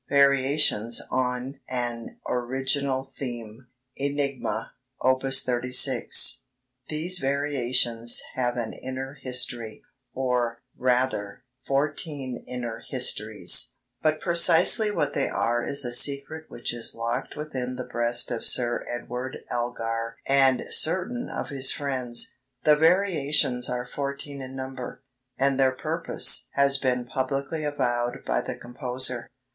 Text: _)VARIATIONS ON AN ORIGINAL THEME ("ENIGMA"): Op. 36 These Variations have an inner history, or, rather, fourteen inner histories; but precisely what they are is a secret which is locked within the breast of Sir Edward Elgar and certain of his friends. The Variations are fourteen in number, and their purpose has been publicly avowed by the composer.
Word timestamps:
_)VARIATIONS 0.09 0.99
ON 1.11 1.59
AN 1.69 2.17
ORIGINAL 2.25 3.13
THEME 3.19 3.67
("ENIGMA"): 3.97 4.71
Op. 4.99 5.21
36 5.23 6.41
These 6.87 7.19
Variations 7.19 8.19
have 8.33 8.55
an 8.57 8.73
inner 8.73 9.19
history, 9.21 9.83
or, 10.15 10.63
rather, 10.75 11.43
fourteen 11.67 12.43
inner 12.47 12.81
histories; 12.89 13.73
but 14.01 14.19
precisely 14.19 14.89
what 14.89 15.13
they 15.13 15.29
are 15.29 15.63
is 15.63 15.85
a 15.85 15.93
secret 15.93 16.45
which 16.49 16.73
is 16.73 16.95
locked 16.95 17.35
within 17.37 17.75
the 17.75 17.83
breast 17.85 18.31
of 18.31 18.43
Sir 18.43 18.83
Edward 18.91 19.41
Elgar 19.51 20.17
and 20.25 20.63
certain 20.71 21.29
of 21.29 21.49
his 21.49 21.71
friends. 21.71 22.33
The 22.63 22.75
Variations 22.75 23.69
are 23.69 23.85
fourteen 23.87 24.41
in 24.41 24.55
number, 24.55 25.03
and 25.37 25.59
their 25.59 25.73
purpose 25.73 26.49
has 26.53 26.79
been 26.79 27.05
publicly 27.05 27.63
avowed 27.63 28.25
by 28.25 28.41
the 28.41 28.55
composer. 28.57 29.29